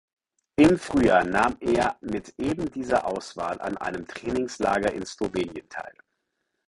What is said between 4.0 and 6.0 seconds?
Trainingslager in Slowenien teil.